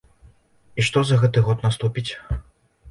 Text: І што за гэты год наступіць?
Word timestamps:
І 0.79 0.87
што 0.89 1.03
за 1.11 1.21
гэты 1.25 1.39
год 1.51 1.57
наступіць? 1.71 2.09